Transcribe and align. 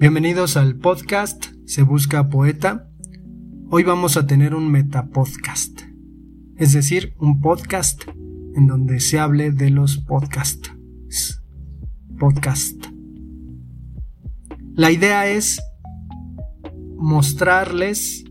Bienvenidos 0.00 0.56
al 0.56 0.76
podcast 0.76 1.48
Se 1.66 1.82
Busca 1.82 2.30
Poeta. 2.30 2.88
Hoy 3.68 3.82
vamos 3.82 4.16
a 4.16 4.26
tener 4.26 4.54
un 4.54 4.72
metapodcast, 4.72 5.82
es 6.56 6.72
decir, 6.72 7.12
un 7.18 7.42
podcast 7.42 8.04
en 8.56 8.66
donde 8.66 9.00
se 9.00 9.18
hable 9.18 9.50
de 9.50 9.68
los 9.68 9.98
podcasts. 9.98 10.72
Podcast. 12.18 12.82
La 14.72 14.90
idea 14.90 15.28
es 15.28 15.60
mostrarles 16.96 18.24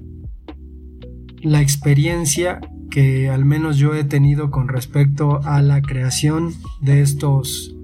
la 1.44 1.62
experiencia 1.62 2.62
que 2.90 3.30
al 3.30 3.46
menos 3.46 3.78
yo 3.78 3.94
he 3.94 4.06
tenido 4.06 4.50
con 4.50 4.70
respecto 4.70 5.40
a 5.44 5.62
la 5.62 5.84
creación 5.84 6.52
de 6.82 7.02
estos 7.02 7.76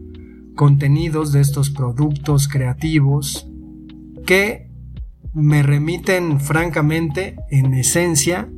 contenidos, 0.55 1.31
de 1.31 1.41
estos 1.41 1.69
productos 1.69 2.47
creativos 2.47 3.47
que 4.25 4.69
me 5.33 5.63
remiten 5.63 6.39
francamente, 6.39 7.35
en 7.49 7.73
esencia, 7.73 8.49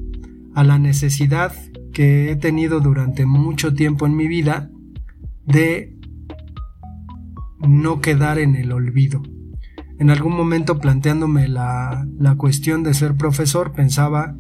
a 0.54 0.64
la 0.64 0.80
necesidad 0.80 1.54
que 1.94 2.32
he 2.32 2.36
tenido 2.36 2.80
durante 2.80 3.26
mucho 3.26 3.74
tiempo 3.74 4.06
en 4.06 4.16
mi 4.16 4.28
vida 4.28 4.70
de 5.46 5.96
no 7.60 8.02
quedar 8.02 8.38
en 8.40 8.56
el 8.56 8.72
olvido. 8.72 9.24
En 10.00 10.12
algún 10.12 10.36
momento 10.36 10.80
planteándome 10.80 11.48
la, 11.48 12.08
la 12.20 12.36
cuestión 12.36 12.84
de 12.84 12.94
ser 12.94 13.16
profesor, 13.16 13.74
pensaba 13.74 14.36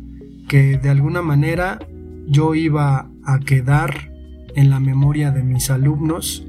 que 0.48 0.78
de 0.78 0.90
alguna 0.90 1.22
manera 1.22 1.80
yo 2.28 2.54
iba 2.54 3.10
a 3.24 3.40
quedar 3.40 4.12
en 4.56 4.70
la 4.70 4.80
memoria 4.80 5.32
de 5.32 5.44
mis 5.44 5.70
alumnos 5.70 6.46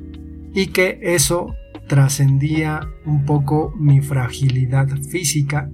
y 0.54 0.68
que 0.68 0.98
eso 1.02 1.54
trascendía 1.88 2.88
un 3.04 3.24
poco 3.24 3.74
mi 3.76 4.00
fragilidad 4.00 4.88
física 5.10 5.70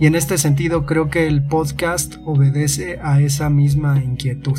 y 0.00 0.06
en 0.06 0.16
este 0.16 0.38
sentido 0.38 0.84
creo 0.86 1.10
que 1.10 1.28
el 1.28 1.44
podcast 1.44 2.16
obedece 2.24 2.98
a 3.02 3.20
esa 3.20 3.50
misma 3.50 4.02
inquietud. 4.02 4.58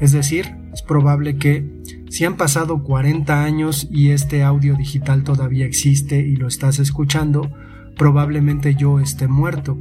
Es 0.00 0.12
decir, 0.12 0.54
es 0.72 0.82
probable 0.82 1.36
que 1.36 1.66
si 2.10 2.24
han 2.26 2.36
pasado 2.36 2.82
40 2.82 3.42
años 3.42 3.88
y 3.90 4.10
este 4.10 4.42
audio 4.42 4.74
digital 4.74 5.24
todavía 5.24 5.64
existe 5.64 6.18
y 6.18 6.36
lo 6.36 6.46
estás 6.46 6.78
escuchando, 6.78 7.50
probablemente 7.96 8.74
yo 8.74 9.00
esté 9.00 9.28
muerto. 9.28 9.78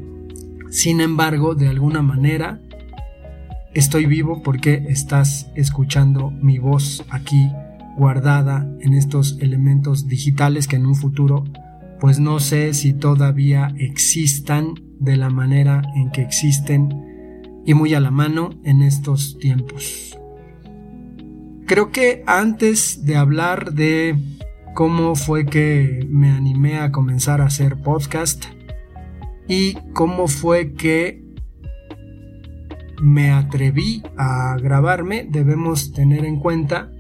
Sin 0.70 1.02
embargo, 1.02 1.56
de 1.56 1.68
alguna 1.68 2.02
manera, 2.02 2.62
estoy 3.74 4.06
vivo 4.06 4.44
porque 4.44 4.86
estás 4.88 5.52
escuchando 5.56 6.32
mi 6.32 6.60
voz 6.60 7.04
aquí 7.10 7.50
guardada 7.98 8.68
en 8.82 8.94
estos 8.94 9.38
elementos 9.40 10.08
digitales 10.08 10.68
que 10.68 10.78
en 10.78 10.86
un 10.86 10.96
futuro 10.96 11.44
pues 12.02 12.20
no 12.20 12.40
sé 12.40 12.74
si 12.74 12.94
todavía 12.94 13.76
existan 13.78 14.74
de 15.00 15.18
la 15.18 15.30
manera 15.30 15.84
en 15.96 16.10
que 16.10 16.24
existen 16.24 17.62
y 17.64 17.76
muy 17.76 17.94
a 17.94 18.00
la 18.00 18.10
mano 18.10 18.50
en 18.64 18.82
estos 18.82 19.38
tiempos. 19.38 20.18
Creo 21.68 21.92
que 21.92 22.24
antes 22.26 23.06
de 23.06 23.16
hablar 23.18 23.74
de 23.74 24.18
cómo 24.74 25.14
fue 25.14 25.46
que 25.46 26.08
me 26.10 26.32
animé 26.32 26.80
a 26.80 26.92
comenzar 26.92 27.40
a 27.40 27.46
hacer 27.46 27.78
podcast 27.78 28.46
y 29.48 29.76
cómo 29.94 30.28
fue 30.28 30.74
que 30.74 31.24
me 33.00 33.30
atreví 33.30 34.02
a 34.18 34.58
grabarme, 34.58 35.28
debemos 35.30 35.94
tener 35.94 36.26
en 36.26 36.40
cuenta 36.40 36.92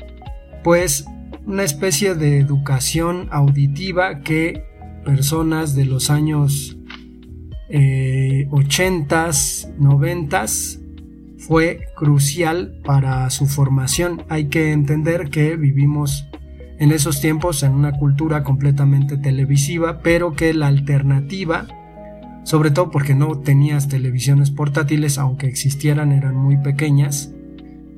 pues 0.63 1.05
una 1.45 1.63
especie 1.63 2.15
de 2.15 2.39
educación 2.39 3.27
auditiva 3.31 4.19
que 4.21 4.63
personas 5.03 5.75
de 5.75 5.85
los 5.85 6.09
años 6.09 6.77
80s, 7.69 9.65
eh, 9.67 9.73
90s 9.79 10.79
fue 11.37 11.87
crucial 11.95 12.79
para 12.83 13.29
su 13.29 13.47
formación. 13.47 14.23
Hay 14.29 14.45
que 14.45 14.71
entender 14.71 15.29
que 15.29 15.55
vivimos 15.55 16.27
en 16.77 16.91
esos 16.91 17.21
tiempos 17.21 17.63
en 17.63 17.73
una 17.73 17.93
cultura 17.93 18.43
completamente 18.43 19.17
televisiva, 19.17 20.01
pero 20.01 20.33
que 20.33 20.53
la 20.53 20.67
alternativa, 20.67 21.67
sobre 22.43 22.71
todo 22.71 22.91
porque 22.91 23.15
no 23.15 23.39
tenías 23.39 23.87
televisiones 23.87 24.51
portátiles, 24.51 25.17
aunque 25.17 25.47
existieran 25.47 26.11
eran 26.11 26.35
muy 26.35 26.57
pequeñas, 26.57 27.33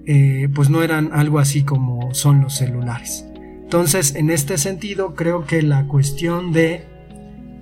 eh, 0.06 0.50
pues 0.54 0.70
no 0.70 0.84
eran 0.84 1.10
algo 1.14 1.40
así 1.40 1.64
como 1.64 2.14
son 2.14 2.42
los 2.42 2.56
celulares. 2.56 3.26
Entonces, 3.64 4.16
en 4.16 4.30
este 4.30 4.58
sentido, 4.58 5.16
creo 5.16 5.46
que 5.46 5.62
la 5.62 5.88
cuestión 5.88 6.52
de 6.52 6.86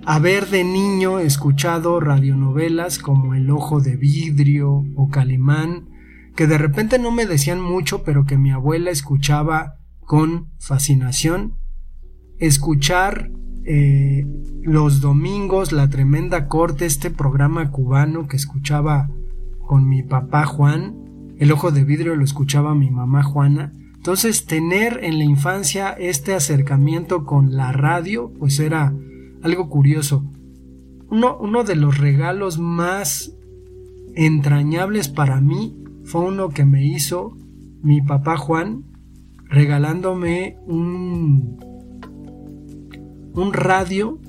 haber 0.04 0.48
de 0.48 0.64
niño 0.64 1.20
escuchado 1.20 2.00
radionovelas 2.00 2.98
como 2.98 3.34
El 3.34 3.50
Ojo 3.50 3.80
de 3.80 3.96
Vidrio 3.96 4.84
o 4.96 5.08
Calimán, 5.08 5.88
que 6.36 6.46
de 6.46 6.58
repente 6.58 6.98
no 6.98 7.12
me 7.12 7.26
decían 7.26 7.60
mucho, 7.60 8.02
pero 8.02 8.24
que 8.24 8.38
mi 8.38 8.50
abuela 8.50 8.90
escuchaba 8.90 9.76
con 10.00 10.50
fascinación, 10.58 11.56
escuchar 12.38 13.30
eh, 13.64 14.26
los 14.62 15.00
domingos 15.00 15.70
la 15.72 15.88
tremenda 15.88 16.48
corte, 16.48 16.84
este 16.84 17.10
programa 17.10 17.70
cubano 17.70 18.26
que 18.26 18.36
escuchaba 18.36 19.08
con 19.66 19.88
mi 19.88 20.02
papá 20.02 20.46
Juan, 20.46 21.01
el 21.42 21.50
ojo 21.50 21.72
de 21.72 21.82
vidrio 21.82 22.14
lo 22.14 22.22
escuchaba 22.22 22.72
mi 22.76 22.88
mamá 22.88 23.24
Juana. 23.24 23.72
Entonces 23.96 24.46
tener 24.46 25.00
en 25.02 25.18
la 25.18 25.24
infancia 25.24 25.90
este 25.90 26.34
acercamiento 26.34 27.24
con 27.24 27.56
la 27.56 27.72
radio 27.72 28.32
pues 28.38 28.60
era 28.60 28.94
algo 29.42 29.68
curioso. 29.68 30.24
Uno, 31.10 31.64
de 31.64 31.74
los 31.74 31.98
regalos 31.98 32.60
más 32.60 33.34
entrañables 34.14 35.08
para 35.08 35.40
mí 35.40 35.76
fue 36.04 36.20
uno 36.20 36.50
que 36.50 36.64
me 36.64 36.86
hizo 36.86 37.36
mi 37.82 38.02
papá 38.02 38.36
Juan 38.36 38.84
regalándome 39.48 40.58
un, 40.68 41.58
un 43.34 43.52
radio 43.52 44.20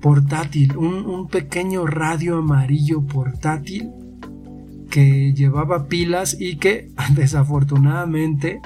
portátil, 0.00 0.74
un 0.78 1.28
pequeño 1.28 1.84
radio 1.86 2.38
amarillo 2.38 3.02
portátil 3.04 3.90
que 4.90 5.32
llevaba 5.32 5.88
pilas 5.88 6.36
y 6.38 6.56
que 6.56 6.90
desafortunadamente 7.14 8.60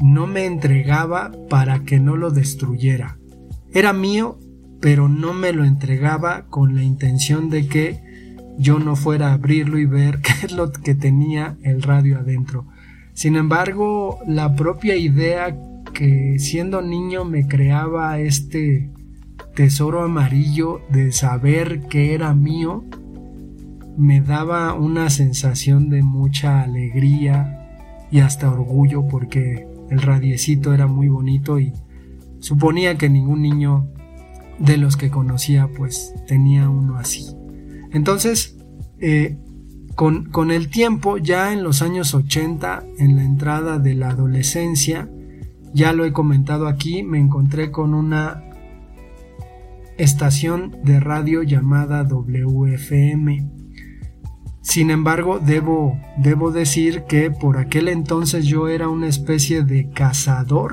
no 0.00 0.26
me 0.26 0.46
entregaba 0.46 1.30
para 1.48 1.80
que 1.84 2.00
no 2.00 2.16
lo 2.16 2.30
destruyera. 2.30 3.18
Era 3.72 3.92
mío, 3.92 4.38
pero 4.80 5.08
no 5.08 5.32
me 5.32 5.52
lo 5.52 5.64
entregaba 5.64 6.46
con 6.46 6.74
la 6.74 6.82
intención 6.82 7.50
de 7.50 7.66
que 7.66 8.00
yo 8.58 8.78
no 8.78 8.96
fuera 8.96 9.28
a 9.28 9.34
abrirlo 9.34 9.78
y 9.78 9.86
ver 9.86 10.20
qué 10.22 10.46
es 10.46 10.52
lo 10.52 10.72
que 10.72 10.94
tenía 10.94 11.56
el 11.62 11.82
radio 11.82 12.18
adentro. 12.18 12.66
Sin 13.14 13.36
embargo, 13.36 14.18
la 14.26 14.54
propia 14.56 14.96
idea 14.96 15.56
que 15.92 16.38
siendo 16.38 16.80
niño 16.80 17.24
me 17.24 17.46
creaba 17.46 18.18
este 18.18 18.90
tesoro 19.54 20.02
amarillo 20.02 20.80
de 20.90 21.12
saber 21.12 21.82
que 21.88 22.14
era 22.14 22.34
mío, 22.34 22.84
me 23.96 24.20
daba 24.20 24.74
una 24.74 25.10
sensación 25.10 25.90
de 25.90 26.02
mucha 26.02 26.62
alegría 26.62 27.58
y 28.10 28.20
hasta 28.20 28.50
orgullo 28.50 29.06
porque 29.08 29.66
el 29.90 30.02
radiecito 30.02 30.72
era 30.72 30.86
muy 30.86 31.08
bonito 31.08 31.58
y 31.58 31.72
suponía 32.40 32.96
que 32.96 33.08
ningún 33.08 33.42
niño 33.42 33.88
de 34.58 34.76
los 34.76 34.96
que 34.96 35.10
conocía 35.10 35.68
pues 35.76 36.14
tenía 36.26 36.68
uno 36.68 36.96
así. 36.96 37.26
Entonces, 37.90 38.56
eh, 39.00 39.38
con, 39.94 40.30
con 40.30 40.50
el 40.50 40.68
tiempo, 40.68 41.18
ya 41.18 41.52
en 41.52 41.62
los 41.62 41.82
años 41.82 42.14
80, 42.14 42.84
en 42.98 43.16
la 43.16 43.24
entrada 43.24 43.78
de 43.78 43.94
la 43.94 44.10
adolescencia, 44.10 45.10
ya 45.74 45.92
lo 45.92 46.04
he 46.04 46.12
comentado 46.12 46.68
aquí, 46.68 47.02
me 47.02 47.18
encontré 47.18 47.70
con 47.70 47.94
una 47.94 48.44
estación 49.98 50.76
de 50.84 51.00
radio 51.00 51.42
llamada 51.42 52.04
WFM 52.04 53.61
Sin 54.62 54.90
embargo, 54.90 55.40
debo, 55.40 55.98
debo 56.16 56.52
decir 56.52 57.02
que 57.08 57.30
por 57.30 57.58
aquel 57.58 57.88
entonces 57.88 58.46
yo 58.46 58.68
era 58.68 58.88
una 58.88 59.08
especie 59.08 59.64
de 59.64 59.90
cazador 59.90 60.72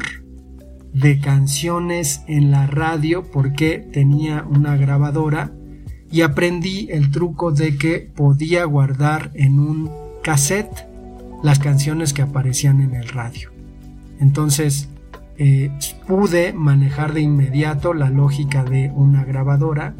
de 0.94 1.20
canciones 1.20 2.22
en 2.28 2.52
la 2.52 2.68
radio 2.68 3.24
porque 3.24 3.80
tenía 3.80 4.46
una 4.50 4.76
grabadora 4.78 5.52
y 6.12 6.22
aprendí 6.22 6.88
el 6.92 7.12
truco 7.12 7.52
de 7.52 7.78
que 7.78 8.00
podía 8.16 8.64
guardar 8.66 9.32
en 9.34 9.60
un 9.60 9.92
cassette 10.24 10.88
las 11.44 11.60
canciones 11.60 12.14
que 12.14 12.22
aparecían 12.22 12.82
en 12.82 12.96
el 12.96 13.08
radio. 13.08 13.52
Entonces 14.20 14.90
eh, 15.38 15.72
pude 16.08 16.54
manejar 16.54 17.14
de 17.14 17.22
inmediato 17.22 17.94
la 17.94 18.10
lógica 18.10 18.64
de 18.64 18.92
una 18.94 19.24
grabadora 19.24 19.96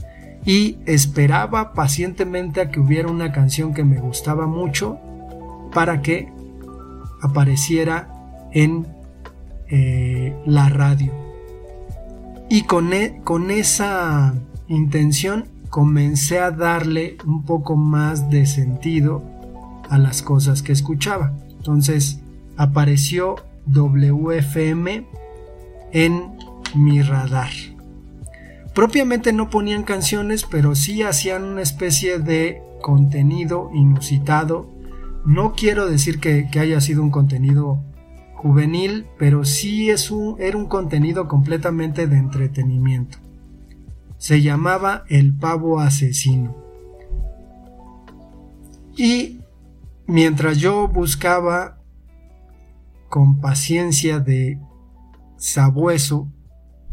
y 0.46 0.78
esperaba 0.86 1.74
pacientemente 1.74 2.62
a 2.62 2.72
que 2.72 2.80
hubiera 2.80 3.10
una 3.10 3.32
canción 3.32 3.74
que 3.74 3.84
me 3.84 4.00
gustaba 4.00 4.48
mucho 4.48 5.00
para 5.74 6.02
que 6.02 6.32
apareciera 7.22 8.10
en 8.52 8.88
eh, 9.68 10.36
la 10.46 10.70
radio. 10.70 11.14
Y 12.50 12.64
con, 12.64 12.94
e, 12.94 13.22
con 13.24 13.52
esa 13.52 14.34
intención 14.68 15.46
comencé 15.70 16.40
a 16.40 16.52
darle 16.52 17.18
un 17.26 17.44
poco 17.44 17.76
más 17.76 18.30
de 18.30 18.46
sentido 18.46 19.24
a 19.90 19.98
las 19.98 20.22
cosas 20.22 20.64
que 20.64 20.72
escuchaba. 20.72 21.34
Entonces 21.50 22.20
apareció 22.58 23.36
WFM 23.68 25.06
en 25.92 26.38
mi 26.76 27.02
radar. 27.02 27.52
Propiamente 28.80 29.34
no 29.34 29.50
ponían 29.50 29.84
canciones, 29.84 30.46
pero 30.50 30.74
sí 30.74 31.04
hacían 31.04 31.44
una 31.44 31.62
especie 31.62 32.18
de 32.18 32.64
contenido 32.82 33.70
inusitado. 33.74 34.70
No 35.26 35.52
quiero 35.52 35.86
decir 35.86 36.22
que, 36.22 36.48
haya 36.58 36.80
sido 36.80 37.04
un 37.04 37.12
contenido 37.12 37.84
juvenil, 38.36 39.06
pero 39.18 39.44
sí 39.44 39.90
es 39.90 40.12
un, 40.12 40.38
era 40.40 40.58
un 40.58 40.68
contenido 40.68 41.28
completamente 41.28 42.08
de 42.08 42.20
entretenimiento. 42.20 43.18
Se 44.18 44.42
llamaba 44.42 45.04
El 45.10 45.36
Pavo 45.36 45.82
Asesino. 45.82 46.56
Y 48.96 49.42
mientras 50.08 50.58
yo 50.58 50.88
buscaba 50.88 51.82
con 53.10 53.42
paciencia 53.42 54.20
de 54.20 54.58
sabueso 55.36 56.32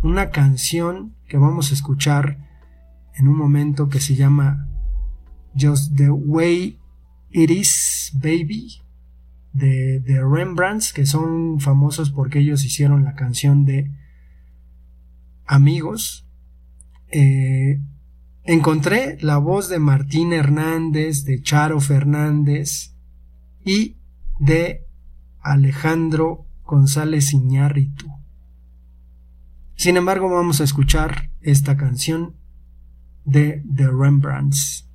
una 0.03 0.31
canción 0.31 1.16
que 1.27 1.39
vamos 1.39 1.71
a 1.71 1.75
escuchar 1.75 2.39
en 3.15 3.29
un 3.29 3.37
momento 3.37 3.89
que 3.89 4.01
se 4.01 4.15
llama 4.15 4.69
Just 5.59 5.97
the 5.97 6.11
Way 6.11 6.79
It 7.31 7.51
Is 7.51 8.13
Baby 8.15 8.83
de, 9.53 10.01
de 10.01 10.21
Rembrandts 10.21 10.93
que 10.93 11.07
son 11.07 11.61
famosos 11.61 12.11
porque 12.11 12.41
ellos 12.41 12.65
hicieron 12.65 13.05
la 13.05 13.15
canción 13.15 13.65
de 13.65 13.91
Amigos 15.47 16.27
eh, 17.09 17.81
encontré 18.45 19.19
la 19.21 19.39
voz 19.39 19.69
de 19.69 19.79
Martín 19.79 20.33
Hernández, 20.33 21.25
de 21.25 21.41
Charo 21.43 21.81
Fernández 21.81 22.95
y 23.65 23.97
de 24.39 24.87
Alejandro 25.41 26.47
González 26.65 27.33
Iñárritu. 27.33 28.07
Sin 29.77 29.97
embargo, 29.99 30.31
vamos 30.31 30.61
a 30.61 30.65
escuchar 30.65 31.31
esta 31.43 31.77
canción 31.77 32.35
de 33.25 33.63
The 33.75 33.89
Rembrandts. 33.89 34.89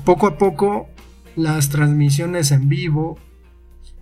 Poco 0.00 0.26
a 0.26 0.38
poco 0.38 0.88
las 1.36 1.68
transmisiones 1.68 2.50
en 2.52 2.68
vivo 2.68 3.18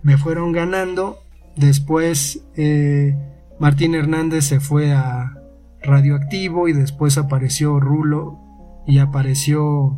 me 0.01 0.17
fueron 0.17 0.51
ganando. 0.51 1.19
Después 1.55 2.45
eh, 2.55 3.15
Martín 3.59 3.95
Hernández 3.95 4.45
se 4.45 4.59
fue 4.59 4.93
a 4.93 5.35
Radioactivo 5.81 6.67
y 6.67 6.73
después 6.73 7.17
apareció 7.17 7.79
Rulo 7.79 8.39
y 8.85 8.99
apareció 8.99 9.97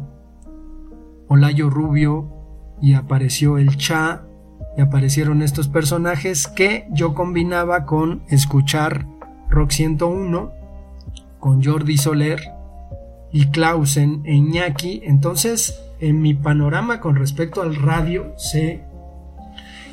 Olayo 1.28 1.70
Rubio 1.70 2.30
y 2.82 2.94
apareció 2.94 3.58
el 3.58 3.78
Cha 3.78 4.24
y 4.78 4.82
aparecieron 4.82 5.42
estos 5.42 5.68
personajes 5.68 6.48
que 6.48 6.88
yo 6.92 7.14
combinaba 7.14 7.86
con 7.86 8.24
escuchar 8.30 9.06
Rock 9.50 9.72
101 9.72 10.52
con 11.40 11.64
Jordi 11.64 11.98
Soler 11.98 12.42
y 13.32 13.48
Clausen 13.48 14.22
e 14.26 14.36
Iñaki. 14.36 15.02
Entonces 15.04 15.82
en 16.02 16.22
mi 16.22 16.34
panorama 16.34 17.00
con 17.00 17.16
respecto 17.16 17.62
al 17.62 17.76
radio 17.76 18.34
se 18.38 18.84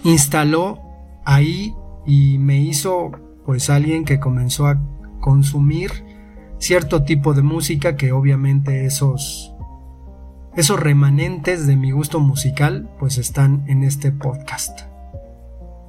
instaló 0.02 0.80
ahí 1.24 1.74
y 2.06 2.38
me 2.38 2.58
hizo 2.58 3.12
pues 3.44 3.70
alguien 3.70 4.04
que 4.04 4.18
comenzó 4.18 4.66
a 4.66 4.80
consumir 5.20 5.92
cierto 6.58 7.04
tipo 7.04 7.34
de 7.34 7.42
música 7.42 7.96
que 7.96 8.12
obviamente 8.12 8.86
esos 8.86 9.54
esos 10.56 10.80
remanentes 10.80 11.66
de 11.66 11.76
mi 11.76 11.92
gusto 11.92 12.18
musical 12.18 12.90
pues 12.98 13.16
están 13.16 13.62
en 13.68 13.84
este 13.84 14.10
podcast. 14.10 14.80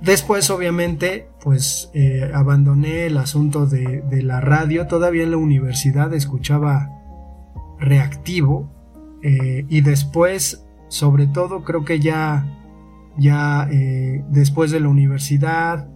Después 0.02 0.50
obviamente 0.52 1.30
pues 1.42 1.90
eh, 1.94 2.30
abandoné 2.36 3.06
el 3.06 3.18
asunto 3.18 3.66
de, 3.66 4.02
de 4.02 4.22
la 4.22 4.42
radio, 4.42 4.86
todavía 4.88 5.24
en 5.24 5.32
la 5.32 5.38
universidad 5.38 6.14
escuchaba 6.14 6.92
reactivo, 7.80 8.70
eh, 9.22 9.66
y 9.68 9.82
después, 9.82 10.66
sobre 10.88 11.28
todo, 11.28 11.64
creo 11.64 11.86
que 11.86 12.00
ya, 12.00 12.46
ya 13.18 13.68
eh, 13.72 14.24
después 14.30 14.72
de 14.72 14.80
la 14.80 14.90
universidad, 14.90 15.88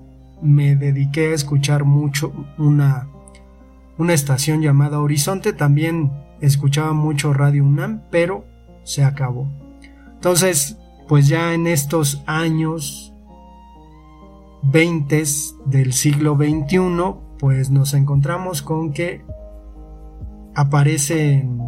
me 0.41 0.75
dediqué 0.75 1.31
a 1.31 1.35
escuchar 1.35 1.85
mucho 1.85 2.33
una, 2.57 3.07
una 3.97 4.13
estación 4.13 4.61
llamada 4.61 4.99
Horizonte. 4.99 5.53
También 5.53 6.11
escuchaba 6.41 6.93
mucho 6.93 7.33
Radio 7.33 7.63
UNAM, 7.63 8.03
pero 8.11 8.45
se 8.83 9.03
acabó. 9.03 9.47
Entonces, 10.15 10.77
pues 11.07 11.27
ya 11.27 11.53
en 11.53 11.67
estos 11.67 12.23
años 12.25 13.13
20 14.63 15.23
del 15.65 15.93
siglo 15.93 16.35
XXI, 16.35 16.79
pues 17.39 17.69
nos 17.69 17.93
encontramos 17.93 18.61
con 18.61 18.93
que 18.93 19.21
aparecen 20.55 21.62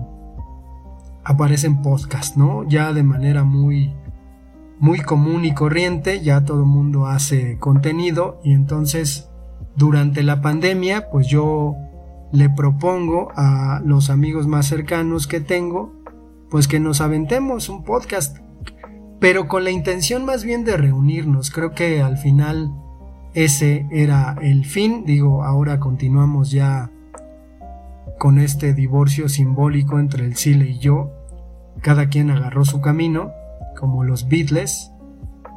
aparecen 1.25 1.81
podcasts, 1.81 2.37
¿no? 2.37 2.63
Ya 2.69 2.93
de 2.93 3.03
manera 3.03 3.43
muy, 3.43 3.93
muy 4.79 4.99
común 4.99 5.43
y 5.43 5.53
corriente, 5.53 6.21
ya 6.21 6.45
todo 6.45 6.61
el 6.61 6.67
mundo 6.67 7.07
hace 7.07 7.57
contenido 7.57 8.39
y 8.43 8.53
entonces 8.53 9.29
durante 9.75 10.23
la 10.23 10.41
pandemia, 10.41 11.09
pues 11.11 11.27
yo 11.27 11.75
le 12.31 12.49
propongo 12.49 13.29
a 13.35 13.81
los 13.83 14.09
amigos 14.09 14.47
más 14.47 14.67
cercanos 14.67 15.27
que 15.27 15.41
tengo, 15.41 15.91
pues 16.49 16.67
que 16.67 16.79
nos 16.79 17.01
aventemos 17.01 17.69
un 17.69 17.83
podcast, 17.83 18.37
pero 19.19 19.47
con 19.47 19.63
la 19.63 19.71
intención 19.71 20.25
más 20.25 20.43
bien 20.43 20.63
de 20.63 20.77
reunirnos. 20.77 21.49
Creo 21.49 21.71
que 21.71 22.01
al 22.01 22.17
final 22.17 22.71
ese 23.33 23.87
era 23.91 24.37
el 24.41 24.65
fin, 24.65 25.03
digo, 25.05 25.43
ahora 25.43 25.79
continuamos 25.79 26.51
ya 26.51 26.91
con 28.17 28.39
este 28.39 28.73
divorcio 28.73 29.27
simbólico 29.27 29.99
entre 29.99 30.25
el 30.25 30.35
Sile 30.35 30.69
y 30.69 30.79
yo. 30.79 31.11
Cada 31.81 32.09
quien 32.09 32.31
agarró 32.31 32.65
su 32.65 32.81
camino, 32.81 33.31
como 33.77 34.03
los 34.03 34.27
Beatles, 34.27 34.91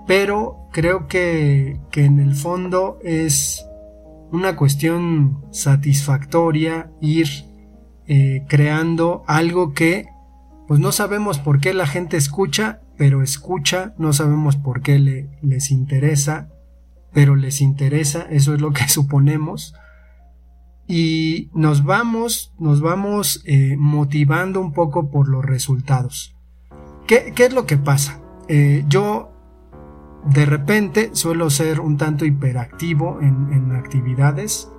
pero 0.06 0.68
creo 0.72 1.06
que, 1.06 1.80
que 1.90 2.04
en 2.04 2.18
el 2.18 2.34
fondo 2.34 2.98
es 3.02 3.64
una 4.30 4.56
cuestión 4.56 5.44
satisfactoria 5.50 6.90
ir 7.00 7.28
eh, 8.06 8.44
creando 8.48 9.22
algo 9.26 9.72
que 9.72 10.08
pues 10.66 10.80
no 10.80 10.92
sabemos 10.92 11.38
por 11.38 11.60
qué 11.60 11.72
la 11.72 11.86
gente 11.86 12.18
escucha, 12.18 12.80
pero 12.98 13.22
escucha, 13.22 13.94
no 13.96 14.12
sabemos 14.12 14.56
por 14.56 14.82
qué 14.82 14.98
le, 14.98 15.30
les 15.40 15.70
interesa, 15.70 16.50
pero 17.12 17.36
les 17.36 17.62
interesa, 17.62 18.26
eso 18.30 18.54
es 18.54 18.60
lo 18.60 18.72
que 18.72 18.86
suponemos 18.88 19.74
y 20.88 21.50
nos 21.52 21.84
vamos, 21.84 22.54
nos 22.58 22.80
vamos 22.80 23.42
eh, 23.44 23.76
motivando 23.78 24.60
un 24.60 24.72
poco 24.72 25.10
por 25.10 25.28
los 25.28 25.44
resultados. 25.44 26.34
¿Qué, 27.06 27.32
es 27.36 27.52
lo 27.52 27.66
que 27.66 27.76
pasa? 27.76 28.20
Eh, 28.48 28.84
yo 28.88 29.30
de 30.24 30.46
repente 30.46 31.10
suelo 31.12 31.50
ser 31.50 31.80
un 31.80 31.98
tanto 31.98 32.24
hiperactivo 32.24 33.18
en, 33.20 33.72
actividades. 33.72 34.70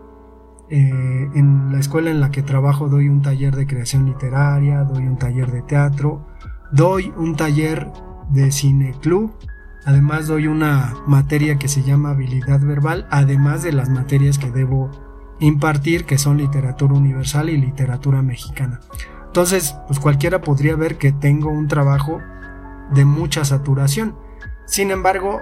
Eh, 0.71 1.29
en 1.33 1.71
la 1.71 1.79
escuela 1.79 2.11
en 2.11 2.19
la 2.19 2.31
que 2.31 2.43
trabajo 2.43 2.89
doy 2.89 3.07
un 3.07 3.21
taller 3.21 3.55
de 3.55 3.65
creación 3.65 4.05
literaria, 4.05 4.83
doy 4.83 5.05
un 5.07 5.17
taller 5.17 5.51
de 5.51 5.61
teatro, 5.61 6.25
doy 6.71 7.13
un 7.17 7.35
taller 7.35 7.91
de 8.29 8.51
cine 8.51 8.93
club, 9.01 9.33
además 9.85 10.27
doy 10.27 10.45
una 10.47 10.93
materia 11.07 11.57
que 11.57 11.67
se 11.67 11.81
llama 11.81 12.11
habilidad 12.11 12.61
verbal, 12.61 13.07
además 13.09 13.63
de 13.63 13.73
las 13.73 13.89
materias 13.89 14.37
que 14.37 14.51
debo 14.51 15.08
impartir, 15.39 16.05
que 16.05 16.17
son 16.17 16.37
literatura 16.37 16.93
universal 16.93 17.49
y 17.49 17.57
literatura 17.57 18.21
mexicana. 18.21 18.79
Entonces, 19.25 19.75
pues 19.87 19.99
cualquiera 19.99 20.41
podría 20.41 20.75
ver 20.75 20.97
que 20.97 21.11
tengo 21.11 21.49
un 21.49 21.67
trabajo 21.67 22.19
de 22.91 23.05
mucha 23.05 23.45
saturación. 23.45 24.15
Sin 24.65 24.91
embargo, 24.91 25.39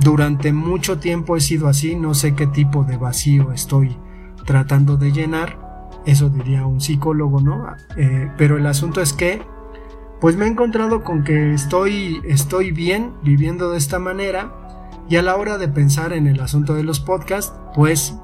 durante 0.00 0.52
mucho 0.52 0.98
tiempo 0.98 1.36
he 1.36 1.40
sido 1.40 1.68
así, 1.68 1.96
no 1.96 2.14
sé 2.14 2.34
qué 2.34 2.46
tipo 2.46 2.84
de 2.84 2.96
vacío 2.96 3.52
estoy 3.52 3.96
tratando 4.44 4.96
de 4.96 5.12
llenar, 5.12 5.58
eso 6.06 6.28
diría 6.28 6.66
un 6.66 6.80
psicólogo, 6.80 7.40
¿no? 7.40 7.66
Eh, 7.96 8.30
pero 8.38 8.56
el 8.56 8.66
asunto 8.66 9.00
es 9.00 9.12
que, 9.12 9.42
pues 10.20 10.36
me 10.36 10.46
he 10.46 10.48
encontrado 10.48 11.02
con 11.02 11.24
que 11.24 11.52
estoy, 11.52 12.20
estoy 12.24 12.70
bien 12.70 13.14
viviendo 13.22 13.70
de 13.70 13.78
esta 13.78 13.98
manera 13.98 14.52
y 15.08 15.16
a 15.16 15.22
la 15.22 15.36
hora 15.36 15.58
de 15.58 15.68
pensar 15.68 16.12
en 16.12 16.26
el 16.26 16.40
asunto 16.40 16.74
de 16.74 16.84
los 16.84 17.00
podcasts, 17.00 17.52
pues 17.74 18.14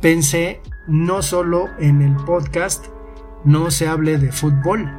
pensé 0.00 0.60
no 0.86 1.22
solo 1.22 1.68
en 1.78 2.02
el 2.02 2.16
podcast 2.24 2.86
no 3.44 3.70
se 3.70 3.88
hable 3.88 4.18
de 4.18 4.32
fútbol, 4.32 4.90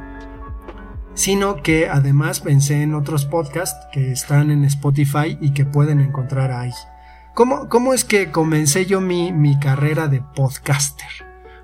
sino 1.14 1.62
que 1.62 1.88
además 1.88 2.40
pensé 2.40 2.82
en 2.82 2.94
otros 2.94 3.26
podcasts 3.26 3.86
que 3.92 4.12
están 4.12 4.50
en 4.50 4.64
Spotify 4.64 5.38
y 5.40 5.52
que 5.52 5.64
pueden 5.64 6.00
encontrar 6.00 6.50
ahí. 6.52 6.72
¿Cómo, 7.34 7.68
cómo 7.68 7.94
es 7.94 8.04
que 8.04 8.30
comencé 8.30 8.86
yo 8.86 9.00
mi, 9.00 9.32
mi 9.32 9.58
carrera 9.58 10.08
de 10.08 10.22
podcaster? 10.34 11.08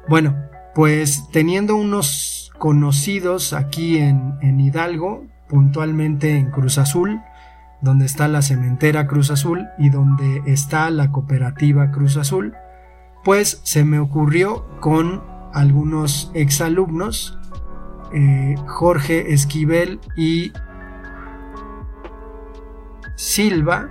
Bueno, 0.09 0.37
pues 0.75 1.28
teniendo 1.33 1.76
unos 1.76 2.52
conocidos 2.59 3.52
aquí 3.52 3.99
en, 3.99 4.38
en 4.43 4.61
Hidalgo, 4.61 5.25
puntualmente 5.49 6.37
en 6.37 6.50
Cruz 6.50 6.78
Azul, 6.78 7.21
donde 7.81 8.07
está 8.07 8.28
la 8.28 8.43
cementera 8.43 9.07
Cruz 9.07 9.31
Azul 9.31 9.66
y 9.78 9.90
donde 9.90 10.43
está 10.47 10.90
la 10.90 11.12
cooperativa 11.12 11.90
Cruz 11.90 12.16
Azul, 12.16 12.55
pues 13.26 13.61
se 13.64 13.85
me 13.85 13.99
ocurrió 13.99 14.64
con 14.78 15.21
algunos 15.52 16.30
exalumnos, 16.33 17.37
eh, 18.12 18.54
Jorge 18.68 19.33
Esquivel 19.33 19.99
y 20.16 20.52
Silva, 23.16 23.88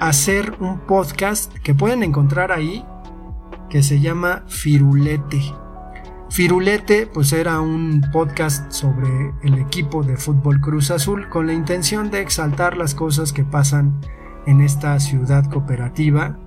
hacer 0.00 0.56
un 0.58 0.80
podcast 0.80 1.52
que 1.58 1.72
pueden 1.72 2.02
encontrar 2.02 2.50
ahí 2.50 2.84
que 3.70 3.84
se 3.84 4.00
llama 4.00 4.42
Firulete. 4.48 5.40
Firulete 6.28 7.06
pues 7.06 7.32
era 7.32 7.60
un 7.60 8.04
podcast 8.12 8.72
sobre 8.72 9.34
el 9.44 9.54
equipo 9.60 10.02
de 10.02 10.16
fútbol 10.16 10.60
Cruz 10.60 10.90
Azul 10.90 11.28
con 11.28 11.46
la 11.46 11.52
intención 11.52 12.10
de 12.10 12.22
exaltar 12.22 12.76
las 12.76 12.96
cosas 12.96 13.32
que 13.32 13.44
pasan 13.44 14.00
en 14.46 14.60
esta 14.60 14.98
ciudad 14.98 15.48
cooperativa 15.48 16.40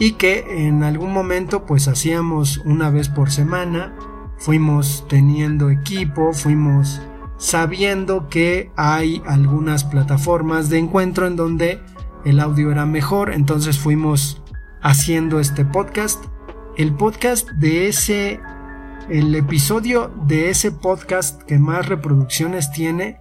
y 0.00 0.12
que 0.12 0.66
en 0.66 0.82
algún 0.82 1.12
momento 1.12 1.66
pues 1.66 1.86
hacíamos 1.86 2.56
una 2.64 2.90
vez 2.90 3.10
por 3.10 3.30
semana, 3.30 3.94
fuimos 4.38 5.04
teniendo 5.08 5.68
equipo, 5.68 6.32
fuimos 6.32 7.02
sabiendo 7.36 8.28
que 8.28 8.72
hay 8.76 9.22
algunas 9.26 9.84
plataformas 9.84 10.70
de 10.70 10.78
encuentro 10.78 11.26
en 11.26 11.36
donde 11.36 11.80
el 12.24 12.40
audio 12.40 12.72
era 12.72 12.86
mejor, 12.86 13.30
entonces 13.30 13.78
fuimos 13.78 14.42
haciendo 14.82 15.38
este 15.38 15.66
podcast. 15.66 16.24
El 16.78 16.94
podcast 16.94 17.50
de 17.50 17.88
ese 17.88 18.40
el 19.10 19.34
episodio 19.34 20.14
de 20.26 20.50
ese 20.50 20.70
podcast 20.70 21.42
que 21.42 21.58
más 21.58 21.88
reproducciones 21.88 22.70
tiene 22.72 23.18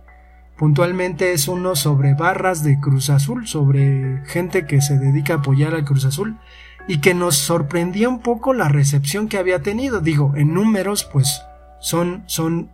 puntualmente 0.58 1.34
es 1.34 1.48
uno 1.48 1.76
sobre 1.76 2.14
barras 2.14 2.64
de 2.64 2.80
Cruz 2.80 3.10
Azul, 3.10 3.48
sobre 3.48 4.24
gente 4.28 4.68
que 4.68 4.82
se 4.82 5.00
dedica 5.00 5.34
a 5.34 5.38
apoyar 5.38 5.74
al 5.74 5.86
Cruz 5.86 6.06
Azul 6.06 6.38
y 6.90 7.02
que 7.02 7.14
nos 7.14 7.36
sorprendía 7.36 8.10
un 8.10 8.20
poco 8.20 8.52
la 8.52 8.68
recepción 8.68 9.28
que 9.28 9.38
había 9.38 9.62
tenido. 9.62 10.02
Digo, 10.02 10.34
en 10.36 10.56
números 10.56 11.04
pues 11.04 11.44
son, 11.80 12.24
son 12.26 12.72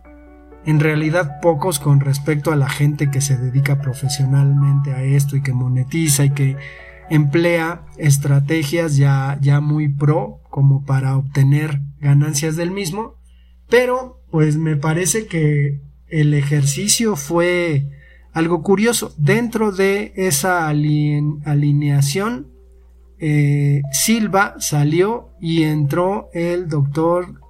en 0.64 0.80
realidad 0.80 1.38
pocos 1.42 1.78
con 1.78 2.00
respecto 2.00 2.50
a 2.50 2.56
la 2.56 2.70
gente 2.70 3.10
que 3.10 3.20
se 3.20 3.36
dedica 3.36 3.82
profesionalmente 3.82 4.94
a 4.94 5.02
esto 5.02 5.36
y 5.36 5.42
que 5.42 5.52
monetiza 5.52 6.24
y 6.24 6.30
que 6.30 6.56
emplea 7.10 7.82
estrategias 7.98 8.96
ya, 8.96 9.36
ya 9.42 9.60
muy 9.60 9.88
pro 9.88 10.40
como 10.48 10.82
para 10.86 11.18
obtener 11.18 11.82
ganancias 12.00 12.56
del 12.56 12.70
mismo, 12.70 13.16
pero 13.68 14.22
pues 14.30 14.56
me 14.56 14.76
parece 14.76 15.26
que 15.26 15.82
el 16.08 16.32
ejercicio 16.32 17.16
fue 17.16 17.90
algo 18.32 18.62
curioso. 18.62 19.14
Dentro 19.18 19.72
de 19.72 20.14
esa 20.16 20.68
alineación, 20.68 22.55
eh, 23.18 23.82
Silva 23.92 24.56
salió 24.58 25.30
y 25.40 25.62
entró 25.62 26.28
el 26.32 26.68
doctor 26.68 27.40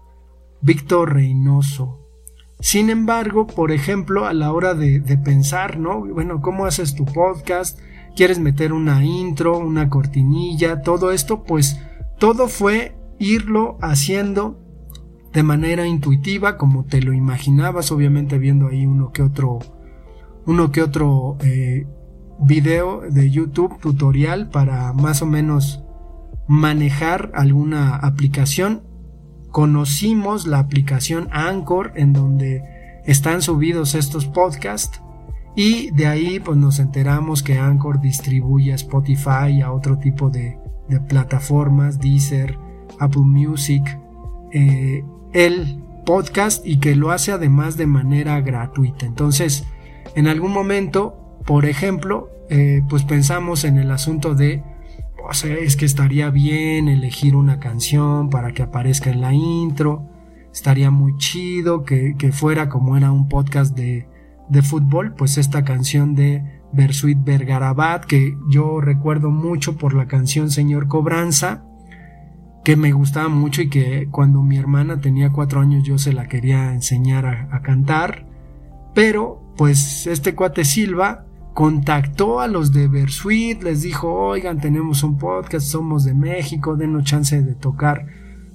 Víctor 0.60 1.14
Reynoso. 1.14 2.00
Sin 2.60 2.88
embargo, 2.88 3.46
por 3.46 3.70
ejemplo, 3.70 4.26
a 4.26 4.32
la 4.32 4.52
hora 4.52 4.74
de, 4.74 5.00
pensar, 5.18 5.78
¿no? 5.78 6.00
Bueno, 6.00 6.40
¿cómo 6.40 6.64
haces 6.64 6.94
tu 6.94 7.04
podcast? 7.04 7.78
¿Quieres 8.14 8.38
meter 8.38 8.72
una 8.72 9.04
intro, 9.04 9.58
una 9.58 9.90
cortinilla? 9.90 10.80
Todo 10.80 11.12
esto, 11.12 11.42
pues 11.42 11.78
todo 12.18 12.48
fue 12.48 12.96
irlo 13.18 13.76
haciendo 13.82 14.58
de 15.34 15.42
manera 15.42 15.86
intuitiva, 15.86 16.56
como 16.56 16.84
te 16.84 17.02
lo 17.02 17.12
imaginabas, 17.12 17.92
obviamente 17.92 18.38
viendo 18.38 18.68
ahí 18.68 18.86
uno 18.86 19.12
que 19.12 19.22
otro, 19.22 19.58
uno 20.46 20.72
que 20.72 20.80
otro 20.80 21.36
eh, 21.44 21.86
video 22.40 23.02
de 23.02 23.30
YouTube 23.30 23.78
tutorial 23.80 24.50
para 24.50 24.92
más 24.92 25.22
o 25.22 25.26
menos 25.26 25.82
manejar 26.46 27.32
alguna 27.34 27.96
aplicación. 27.96 28.82
Conocimos 29.50 30.46
la 30.46 30.58
aplicación 30.58 31.28
Anchor 31.32 31.92
en 31.96 32.12
donde 32.12 32.62
están 33.06 33.42
subidos 33.42 33.94
estos 33.94 34.26
podcasts 34.26 35.00
y 35.54 35.90
de 35.92 36.06
ahí 36.06 36.40
pues 36.40 36.58
nos 36.58 36.78
enteramos 36.78 37.42
que 37.42 37.58
Anchor 37.58 38.00
distribuye 38.00 38.72
a 38.72 38.76
Spotify 38.76 39.62
a 39.64 39.72
otro 39.72 39.98
tipo 39.98 40.28
de, 40.28 40.58
de 40.88 41.00
plataformas, 41.00 41.98
Deezer, 41.98 42.58
Apple 42.98 43.22
Music, 43.22 43.98
eh, 44.52 45.02
el 45.32 45.82
podcast 46.04 46.64
y 46.66 46.78
que 46.78 46.94
lo 46.94 47.10
hace 47.10 47.32
además 47.32 47.76
de 47.76 47.86
manera 47.86 48.40
gratuita. 48.40 49.06
Entonces, 49.06 49.64
en 50.14 50.28
algún 50.28 50.52
momento, 50.52 51.25
por 51.46 51.64
ejemplo, 51.66 52.30
eh, 52.50 52.82
pues 52.88 53.04
pensamos 53.04 53.64
en 53.64 53.78
el 53.78 53.90
asunto 53.90 54.34
de, 54.34 54.62
o 55.28 55.32
sea, 55.32 55.54
es 55.56 55.76
que 55.76 55.84
estaría 55.84 56.30
bien 56.30 56.88
elegir 56.88 57.36
una 57.36 57.58
canción 57.58 58.30
para 58.30 58.52
que 58.52 58.62
aparezca 58.62 59.10
en 59.10 59.20
la 59.20 59.32
intro, 59.32 60.08
estaría 60.52 60.90
muy 60.90 61.16
chido 61.18 61.84
que, 61.84 62.14
fuera 62.32 62.68
como 62.68 62.96
era 62.96 63.12
un 63.12 63.28
podcast 63.28 63.76
de, 63.76 64.08
de 64.48 64.62
fútbol, 64.62 65.14
pues 65.14 65.38
esta 65.38 65.64
canción 65.64 66.14
de 66.14 66.60
Bersuit 66.72 67.18
Bergarabat, 67.22 68.04
que 68.04 68.36
yo 68.48 68.80
recuerdo 68.80 69.30
mucho 69.30 69.76
por 69.76 69.94
la 69.94 70.06
canción 70.06 70.50
Señor 70.50 70.88
Cobranza, 70.88 71.64
que 72.66 72.76
me 72.76 72.90
gustaba 72.90 73.28
mucho 73.28 73.62
y 73.62 73.68
que 73.68 74.08
cuando 74.10 74.42
mi 74.42 74.56
hermana 74.56 75.00
tenía 75.00 75.30
cuatro 75.30 75.60
años 75.60 75.84
yo 75.84 75.98
se 75.98 76.12
la 76.12 76.26
quería 76.26 76.72
enseñar 76.72 77.24
a, 77.24 77.62
cantar. 77.62 78.26
Pero 78.92 79.40
pues 79.56 80.08
este 80.08 80.34
cuate 80.34 80.64
Silva 80.64 81.25
contactó 81.56 82.40
a 82.40 82.48
los 82.48 82.74
de 82.74 82.86
Versuit, 82.86 83.62
les 83.62 83.80
dijo, 83.80 84.12
oigan, 84.12 84.60
tenemos 84.60 85.02
un 85.02 85.16
podcast, 85.16 85.66
somos 85.66 86.04
de 86.04 86.12
México, 86.12 86.76
denos 86.76 87.04
chance 87.04 87.42
de 87.42 87.54
tocar 87.54 88.04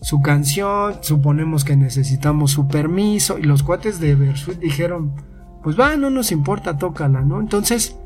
su 0.03 0.21
canción, 0.21 0.93
suponemos 1.01 1.63
que 1.65 1.75
necesitamos 1.75 2.51
su 2.51 2.67
permiso. 2.67 3.39
Y 3.39 3.41
los 3.41 3.63
cuates 3.63 3.99
de 3.99 4.13
Versuit 4.13 4.59
dijeron, 4.59 5.13
pues 5.63 5.79
va, 5.79 5.97
no 5.97 6.11
nos 6.11 6.31
importa, 6.31 6.77
tócala, 6.77 7.21
¿no? 7.21 7.39
Entonces 7.39 7.97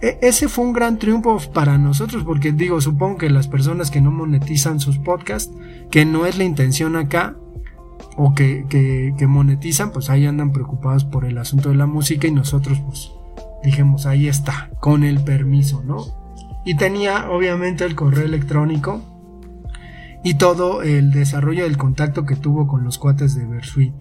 e, 0.00 0.20
ese 0.22 0.46
fue 0.46 0.66
un 0.66 0.74
gran 0.74 1.00
triunfo 1.00 1.36
para 1.52 1.76
nosotros, 1.76 2.22
porque 2.22 2.52
digo, 2.52 2.80
supongo 2.80 3.18
que 3.18 3.30
las 3.30 3.48
personas 3.48 3.90
que 3.90 4.00
no 4.00 4.12
monetizan 4.12 4.78
sus 4.78 4.98
podcasts, 4.98 5.52
que 5.90 6.04
no 6.04 6.24
es 6.24 6.38
la 6.38 6.44
intención 6.44 6.94
acá, 6.94 7.34
o 8.16 8.32
que, 8.32 8.64
que, 8.68 9.26
monetizan, 9.26 9.90
pues 9.90 10.08
ahí 10.08 10.24
andan 10.24 10.52
preocupados 10.52 11.04
por 11.04 11.24
el 11.24 11.36
asunto 11.36 11.70
de 11.70 11.74
la 11.74 11.86
música 11.86 12.28
y 12.28 12.30
nosotros 12.30 12.80
pues 12.86 13.10
dijimos, 13.62 14.06
ahí 14.06 14.28
está, 14.28 14.70
con 14.80 15.04
el 15.04 15.20
permiso, 15.20 15.82
¿no? 15.84 16.04
Y 16.64 16.76
tenía 16.76 17.30
obviamente 17.30 17.84
el 17.84 17.94
correo 17.94 18.24
electrónico 18.24 19.02
y 20.24 20.34
todo 20.34 20.82
el 20.82 21.10
desarrollo 21.12 21.64
del 21.64 21.76
contacto 21.76 22.26
que 22.26 22.36
tuvo 22.36 22.66
con 22.66 22.84
los 22.84 22.98
cuates 22.98 23.34
de 23.34 23.46
Versuit 23.46 23.94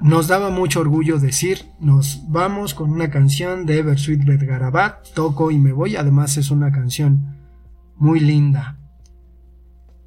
nos 0.00 0.28
daba 0.28 0.50
mucho 0.50 0.80
orgullo 0.80 1.18
decir, 1.18 1.66
nos 1.78 2.24
vamos 2.28 2.74
con 2.74 2.90
una 2.90 3.10
canción 3.10 3.66
de 3.66 3.78
Eversweet 3.78 4.24
Bedgarabat, 4.24 5.12
toco 5.14 5.50
y 5.50 5.58
me 5.58 5.72
voy, 5.72 5.96
además 5.96 6.36
es 6.36 6.50
una 6.50 6.72
canción 6.72 7.36
muy 7.96 8.20
linda. 8.20 8.78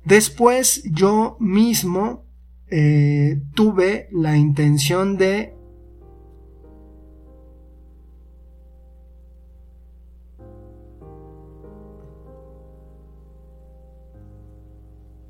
Después 0.04 0.84
yo 0.92 1.38
mismo 1.40 2.26
eh, 2.68 3.42
tuve 3.54 4.08
la 4.12 4.36
intención 4.36 5.18
de 5.18 5.53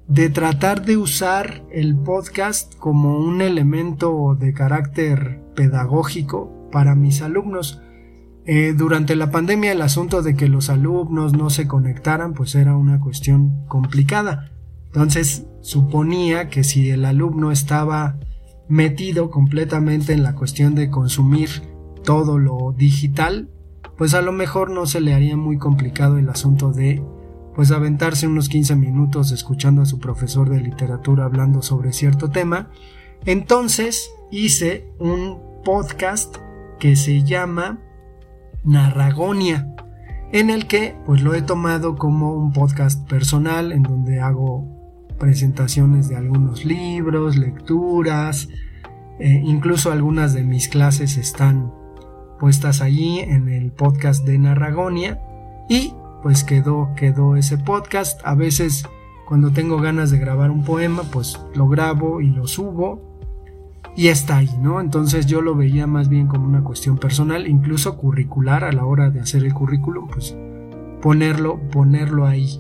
de 0.07 0.29
tratar 0.29 0.85
de 0.85 0.97
usar 0.97 1.63
el 1.71 1.95
podcast 1.95 2.75
como 2.75 3.17
un 3.17 3.41
elemento 3.41 4.35
de 4.37 4.53
carácter 4.53 5.41
pedagógico 5.55 6.69
para 6.71 6.95
mis 6.95 7.21
alumnos. 7.21 7.81
Eh, 8.45 8.73
durante 8.75 9.15
la 9.15 9.31
pandemia 9.31 9.71
el 9.71 9.81
asunto 9.81 10.21
de 10.21 10.35
que 10.35 10.49
los 10.49 10.69
alumnos 10.69 11.31
no 11.31 11.49
se 11.49 11.65
conectaran 11.65 12.33
pues 12.33 12.55
era 12.55 12.75
una 12.75 12.99
cuestión 12.99 13.65
complicada. 13.67 14.51
Entonces 14.87 15.47
suponía 15.61 16.49
que 16.49 16.63
si 16.63 16.89
el 16.89 17.05
alumno 17.05 17.51
estaba 17.51 18.19
metido 18.67 19.29
completamente 19.29 20.13
en 20.13 20.23
la 20.23 20.35
cuestión 20.35 20.75
de 20.75 20.89
consumir 20.89 21.49
todo 22.03 22.37
lo 22.37 22.73
digital, 22.77 23.49
pues 23.97 24.13
a 24.13 24.21
lo 24.21 24.31
mejor 24.33 24.69
no 24.69 24.85
se 24.85 24.99
le 24.99 25.13
haría 25.13 25.37
muy 25.37 25.57
complicado 25.57 26.17
el 26.17 26.29
asunto 26.29 26.73
de 26.73 27.01
pues 27.55 27.71
aventarse 27.71 28.27
unos 28.27 28.49
15 28.49 28.75
minutos 28.75 29.31
escuchando 29.31 29.81
a 29.81 29.85
su 29.85 29.99
profesor 29.99 30.49
de 30.49 30.61
literatura 30.61 31.25
hablando 31.25 31.61
sobre 31.61 31.93
cierto 31.93 32.29
tema. 32.29 32.69
Entonces 33.25 34.09
hice 34.31 34.87
un 34.99 35.39
podcast 35.63 36.37
que 36.79 36.95
se 36.95 37.23
llama 37.23 37.79
Narragonia, 38.63 39.73
en 40.31 40.49
el 40.49 40.67
que 40.67 40.95
pues 41.05 41.21
lo 41.21 41.33
he 41.35 41.41
tomado 41.41 41.95
como 41.95 42.33
un 42.33 42.51
podcast 42.51 43.07
personal 43.07 43.71
en 43.71 43.83
donde 43.83 44.19
hago 44.19 44.67
presentaciones 45.19 46.09
de 46.09 46.17
algunos 46.17 46.65
libros, 46.65 47.37
lecturas, 47.37 48.49
eh, 49.19 49.41
incluso 49.45 49.91
algunas 49.91 50.33
de 50.33 50.43
mis 50.43 50.67
clases 50.67 51.17
están 51.17 51.71
puestas 52.39 52.81
allí 52.81 53.19
en 53.19 53.47
el 53.47 53.71
podcast 53.71 54.25
de 54.25 54.37
Narragonia 54.39 55.21
y 55.69 55.93
pues 56.23 56.43
quedó, 56.43 56.89
quedó 56.95 57.35
ese 57.35 57.57
podcast. 57.57 58.19
A 58.23 58.33
veces 58.33 58.85
cuando 59.27 59.51
tengo 59.51 59.77
ganas 59.77 60.09
de 60.09 60.17
grabar 60.17 60.49
un 60.49 60.63
poema, 60.63 61.03
pues 61.03 61.39
lo 61.53 61.67
grabo 61.67 62.21
y 62.21 62.27
lo 62.27 62.47
subo 62.47 63.19
y 63.95 64.07
está 64.07 64.37
ahí, 64.37 64.49
¿no? 64.59 64.81
Entonces 64.81 65.27
yo 65.27 65.41
lo 65.41 65.55
veía 65.55 65.85
más 65.85 66.09
bien 66.09 66.27
como 66.27 66.45
una 66.45 66.63
cuestión 66.63 66.97
personal, 66.97 67.47
incluso 67.47 67.97
curricular 67.97 68.63
a 68.63 68.71
la 68.71 68.85
hora 68.85 69.11
de 69.11 69.19
hacer 69.19 69.43
el 69.43 69.53
currículum, 69.53 70.07
pues 70.07 70.35
ponerlo, 71.01 71.59
ponerlo 71.69 72.25
ahí. 72.25 72.57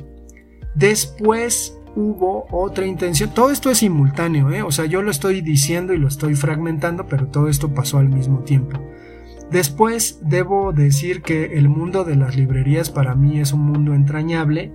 Después 0.75 1.79
hubo 1.95 2.45
otra 2.51 2.85
intención, 2.85 3.31
todo 3.33 3.51
esto 3.51 3.69
es 3.71 3.79
simultáneo, 3.79 4.51
¿eh? 4.51 4.63
O 4.63 4.71
sea, 4.71 4.85
yo 4.85 5.01
lo 5.01 5.11
estoy 5.11 5.41
diciendo 5.41 5.93
y 5.93 5.97
lo 5.97 6.07
estoy 6.07 6.35
fragmentando, 6.35 7.07
pero 7.07 7.27
todo 7.27 7.47
esto 7.47 7.73
pasó 7.73 7.97
al 7.97 8.09
mismo 8.09 8.39
tiempo. 8.39 8.79
Después 9.53 10.19
debo 10.23 10.73
decir 10.73 11.21
que 11.21 11.59
el 11.59 11.69
mundo 11.69 12.03
de 12.05 12.15
las 12.15 12.35
librerías 12.35 12.89
para 12.89 13.13
mí 13.13 13.39
es 13.39 13.53
un 13.53 13.61
mundo 13.61 13.93
entrañable 13.93 14.73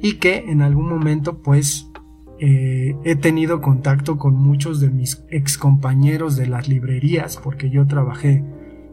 y 0.00 0.18
que 0.18 0.44
en 0.46 0.62
algún 0.62 0.88
momento 0.88 1.42
pues 1.42 1.90
eh, 2.38 2.94
he 3.02 3.16
tenido 3.16 3.60
contacto 3.60 4.18
con 4.18 4.36
muchos 4.36 4.78
de 4.78 4.88
mis 4.88 5.24
ex 5.30 5.58
compañeros 5.58 6.36
de 6.36 6.46
las 6.46 6.68
librerías 6.68 7.38
porque 7.42 7.70
yo 7.70 7.88
trabajé 7.88 8.44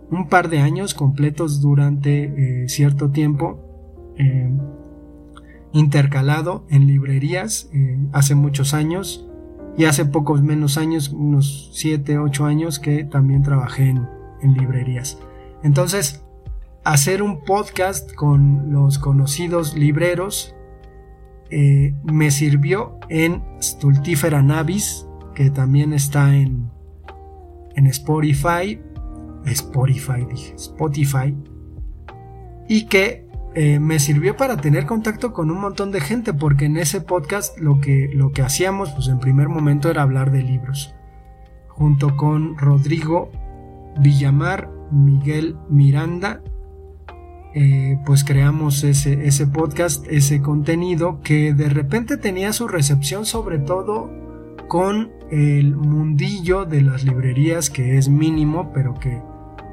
un 0.10 0.28
par 0.28 0.50
de 0.50 0.58
años 0.58 0.96
completos 0.96 1.62
durante 1.62 2.64
eh, 2.64 2.68
cierto 2.68 3.12
tiempo 3.12 3.60
eh, 4.18 4.52
intercalado 5.72 6.66
en 6.72 6.88
librerías 6.88 7.70
hace 8.12 8.34
muchos 8.34 8.74
años 8.74 9.30
y 9.78 9.86
hace 9.86 10.06
pocos 10.06 10.42
menos 10.42 10.80
años, 10.80 11.10
unos 11.10 11.70
7, 11.76 12.18
8 12.18 12.46
años, 12.46 12.80
que 12.80 13.04
también 13.04 13.44
trabajé 13.44 13.90
en, 13.90 14.08
en 14.42 14.56
librerías. 14.56 15.20
Entonces, 15.64 16.24
hacer 16.84 17.22
un 17.22 17.44
podcast 17.44 18.14
con 18.14 18.72
los 18.72 19.00
conocidos 19.00 19.76
libreros 19.76 20.56
eh, 21.50 21.94
me 22.04 22.32
sirvió 22.32 22.98
en 23.10 23.44
Stultifera 23.62 24.42
Navis, 24.42 25.08
que 25.34 25.50
también 25.50 25.94
está 25.94 26.36
en, 26.36 26.70
en 27.76 27.88
Spotify, 27.88 28.82
Spotify, 29.46 30.26
dije, 30.30 30.56
Spotify, 30.56 31.36
y 32.68 32.86
que 32.86 33.28
eh, 33.56 33.80
me 33.80 34.00
sirvió 34.00 34.36
para 34.36 34.58
tener 34.58 34.86
contacto 34.86 35.34
con 35.34 35.50
un 35.50 35.62
montón 35.62 35.92
de 35.92 36.02
gente, 36.02 36.34
porque 36.34 36.66
en 36.66 36.78
ese 36.78 37.02
podcast 37.02 37.58
lo 37.58 37.80
que, 37.80 38.10
lo 38.14 38.32
que 38.32 38.42
hacíamos, 38.42 38.92
pues 38.92 39.08
en 39.08 39.20
primer 39.20 39.48
momento 39.48 39.90
era 39.90 40.02
hablar 40.02 40.32
de 40.32 40.44
libros, 40.44 40.94
junto 41.70 42.18
con 42.18 42.58
Rodrigo 42.58 43.32
Villamar, 44.00 44.70
Miguel 44.92 45.56
Miranda. 45.70 46.42
Eh, 47.54 47.98
pues 48.06 48.24
creamos 48.24 48.84
ese, 48.84 49.26
ese 49.26 49.48
podcast, 49.48 50.06
ese 50.10 50.42
contenido 50.42 51.22
que 51.22 51.54
de 51.54 51.70
repente 51.70 52.18
tenía 52.18 52.54
su 52.54 52.68
recepción 52.68 53.26
sobre 53.26 53.58
todo 53.58 54.12
con 54.68 55.12
el 55.32 55.76
mundillo 55.76 56.66
de 56.66 56.82
las 56.82 57.04
librerías 57.04 57.70
que 57.70 57.98
es 57.98 58.10
mínimo 58.10 58.72
pero 58.74 58.94
que 58.94 59.22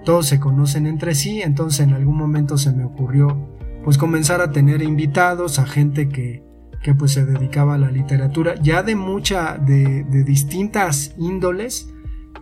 todos 0.05 0.27
se 0.27 0.40
conocen 0.40 0.87
entre 0.87 1.14
sí. 1.14 1.42
Entonces 1.42 1.81
en 1.81 1.92
algún 1.92 2.16
momento 2.16 2.57
se 2.57 2.72
me 2.72 2.85
ocurrió 2.85 3.48
pues 3.85 3.98
comenzar 3.98 4.40
a 4.40 4.50
tener 4.50 4.83
invitados 4.83 5.59
a 5.59 5.66
gente 5.66 6.09
que, 6.09 6.42
que 6.83 6.94
pues 6.94 7.12
se 7.12 7.24
dedicaba 7.24 7.74
a 7.74 7.79
la 7.79 7.90
literatura 7.90 8.55
ya 8.62 8.83
de 8.83 8.96
mucha 8.96 9.59
de, 9.59 10.05
distintas 10.24 11.14
índoles. 11.18 11.90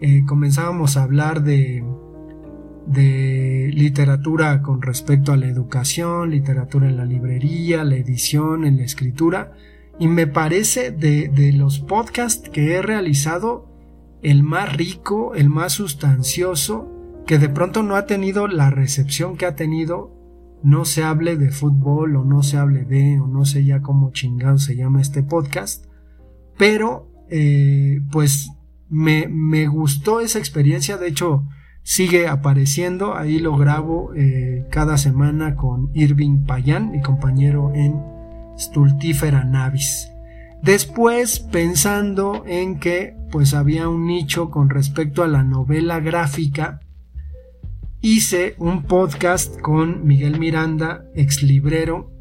Eh, 0.00 0.24
comenzábamos 0.26 0.96
a 0.96 1.04
hablar 1.04 1.42
de 1.42 1.85
de 2.92 3.70
literatura 3.72 4.62
con 4.62 4.83
respecto 4.83 5.33
a 5.33 5.37
la 5.37 5.46
educación, 5.46 6.31
literatura 6.31 6.88
en 6.88 6.96
la 6.96 7.05
librería, 7.05 7.85
la 7.85 7.96
edición, 7.96 8.64
en 8.64 8.76
la 8.76 8.85
escritura. 8.85 9.52
Y 9.98 10.09
me 10.09 10.26
parece 10.26 10.90
de, 10.90 11.28
de 11.28 11.52
los 11.52 11.81
podcasts 11.81 12.48
que 12.48 12.74
he 12.74 12.83
realizado 12.83 13.68
el 14.22 14.42
más 14.42 14.74
rico, 14.74 15.35
el 15.35 15.48
más 15.48 15.72
sustancioso, 15.72 16.90
que 17.26 17.38
de 17.38 17.48
pronto 17.48 17.83
no 17.83 17.96
ha 17.96 18.07
tenido 18.07 18.48
la 18.48 18.70
recepción 18.70 19.37
que 19.37 19.46
ha 19.46 19.57
tenido, 19.57 20.12
no 20.62 20.85
se 20.85 21.02
hable 21.02 21.37
de 21.37 21.50
fútbol 21.50 22.16
o 22.16 22.24
no 22.24 22.42
se 22.42 22.57
hable 22.57 22.85
de, 22.85 23.20
o 23.20 23.26
no 23.26 23.44
sé 23.44 23.64
ya 23.64 23.83
cómo 23.83 24.12
chingado 24.12 24.59
se 24.59 24.76
llama 24.76 25.00
este 25.00 25.22
podcast, 25.22 25.87
pero 26.57 27.11
eh, 27.31 28.00
pues 28.11 28.50
me, 28.88 29.26
me 29.28 29.66
gustó 29.66 30.20
esa 30.20 30.38
experiencia, 30.38 30.96
de 30.96 31.09
hecho 31.09 31.44
sigue 31.83 32.29
apareciendo. 32.29 33.16
Ahí 33.16 33.38
lo 33.38 33.57
grabo 33.57 34.12
eh, 34.14 34.66
cada 34.71 34.97
semana 34.99 35.57
con 35.57 35.90
Irving 35.95 36.45
Payán, 36.45 36.90
mi 36.92 37.01
compañero 37.01 37.73
en 37.75 38.01
Stultifera 38.59 39.45
Navis. 39.45 40.09
Después, 40.62 41.40
pensando 41.40 42.45
en 42.47 42.79
que 42.79 43.16
pues 43.31 43.55
había 43.55 43.88
un 43.88 44.07
nicho 44.07 44.51
con 44.51 44.71
respecto 44.71 45.25
a 45.25 45.29
la 45.29 45.42
novela 45.42 45.99
gráfica, 46.01 46.81
hice 48.01 48.55
un 48.59 48.85
podcast 48.85 49.61
con 49.61 50.07
Miguel 50.07 50.38
Miranda, 50.38 51.05
ex 51.14 51.42
librero, 51.42 52.12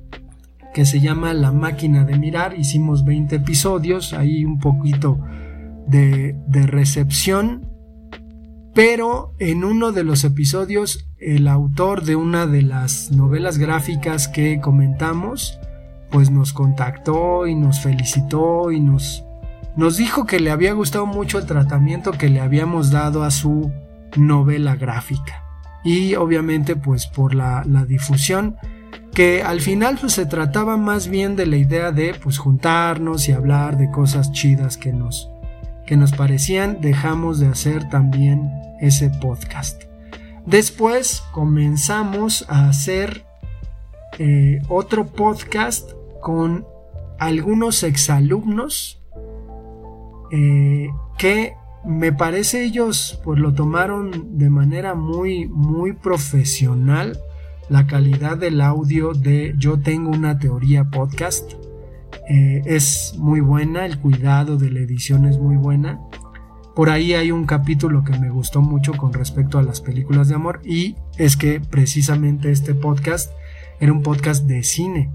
que 0.74 0.86
se 0.86 1.02
llama 1.02 1.34
La 1.34 1.52
máquina 1.52 2.06
de 2.06 2.17
mirar. 2.17 2.58
Hicimos 2.58 3.06
20 3.06 3.36
episodios, 3.36 4.13
ahí 4.13 4.45
un 4.45 4.58
poquito 4.58 5.19
de, 5.86 6.36
de 6.47 6.65
recepción 6.65 7.70
pero 8.73 9.34
en 9.39 9.63
uno 9.63 9.91
de 9.91 10.03
los 10.03 10.23
episodios 10.23 11.07
el 11.17 11.47
autor 11.47 12.03
de 12.03 12.15
una 12.15 12.47
de 12.47 12.62
las 12.62 13.12
novelas 13.12 13.57
gráficas 13.57 14.27
que 14.27 14.60
comentamos 14.62 15.60
pues 16.10 16.29
nos 16.29 16.53
contactó 16.53 17.47
y 17.47 17.55
nos 17.55 17.79
felicitó 17.79 18.71
y 18.71 18.79
nos, 18.79 19.23
nos 19.75 19.97
dijo 19.97 20.25
que 20.25 20.39
le 20.39 20.51
había 20.51 20.73
gustado 20.73 21.05
mucho 21.05 21.39
el 21.39 21.45
tratamiento 21.45 22.12
que 22.12 22.29
le 22.29 22.41
habíamos 22.41 22.91
dado 22.91 23.23
a 23.23 23.31
su 23.31 23.71
novela 24.17 24.75
gráfica. 24.75 25.43
Y 25.84 26.15
obviamente 26.15 26.75
pues 26.75 27.07
por 27.07 27.34
la, 27.34 27.63
la 27.65 27.86
difusión 27.86 28.57
que 29.13 29.41
al 29.41 29.62
final 29.62 29.97
pues 29.99 30.13
se 30.13 30.25
trataba 30.25 30.77
más 30.77 31.07
bien 31.07 31.36
de 31.36 31.45
la 31.45 31.57
idea 31.57 31.91
de 31.91 32.13
pues 32.13 32.38
juntarnos 32.38 33.27
y 33.27 33.31
hablar 33.31 33.77
de 33.77 33.89
cosas 33.89 34.31
chidas 34.31 34.77
que 34.77 34.93
nos, 34.93 35.29
que 35.91 35.97
nos 35.97 36.13
parecían, 36.13 36.80
dejamos 36.80 37.41
de 37.41 37.47
hacer 37.47 37.89
también 37.89 38.49
ese 38.80 39.10
podcast. 39.10 39.84
Después 40.45 41.21
comenzamos 41.34 42.45
a 42.47 42.69
hacer 42.69 43.25
eh, 44.17 44.62
otro 44.69 45.08
podcast 45.08 45.91
con 46.21 46.65
algunos 47.19 47.84
exalumnos 47.84 49.01
eh, 50.32 50.88
que 51.17 51.56
me 51.84 52.13
parece 52.13 52.63
ellos 52.63 53.19
pues 53.25 53.41
lo 53.41 53.54
tomaron 53.54 54.38
de 54.38 54.49
manera 54.49 54.95
muy 54.95 55.49
muy 55.49 55.91
profesional 55.91 57.19
la 57.67 57.86
calidad 57.86 58.38
del 58.38 58.62
audio 58.62 59.12
de 59.12 59.56
yo 59.58 59.77
tengo 59.77 60.10
una 60.12 60.39
teoría 60.39 60.86
podcast 60.86 61.51
eh, 62.30 62.62
es 62.65 63.15
muy 63.17 63.41
buena, 63.41 63.86
el 63.86 64.00
cuidado 64.00 64.58
de 64.58 64.71
la 64.71 64.80
edición 64.80 65.26
es 65.26 65.38
muy 65.38 65.56
buena. 65.56 66.00
Por 66.76 66.89
ahí 66.89 67.13
hay 67.13 67.32
un 67.32 67.45
capítulo 67.45 68.04
que 68.04 68.17
me 68.17 68.30
gustó 68.30 68.62
mucho 68.62 68.93
con 68.93 69.12
respecto 69.12 69.60
a 69.60 69.63
las 69.63 69.82
películas 69.82 70.30
de 70.30 70.36
amor 70.36 70.62
y 70.63 70.95
es 71.17 71.36
que 71.36 71.60
precisamente 71.60 72.52
este 72.52 72.74
podcast 72.74 73.32
era 73.80 73.91
un 73.91 74.04
podcast 74.04 74.45
de 74.45 74.63
cine. 74.63 75.10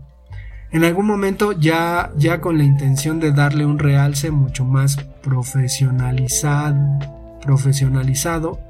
En 0.70 0.84
algún 0.84 1.06
momento 1.06 1.52
ya, 1.52 2.12
ya 2.16 2.40
con 2.40 2.58
la 2.58 2.64
intención 2.64 3.20
de 3.20 3.32
darle 3.32 3.64
un 3.64 3.78
realce 3.78 4.30
mucho 4.30 4.64
más 4.64 4.96
profesionalizado, 5.22 7.38
profesionalizado, 7.40 8.60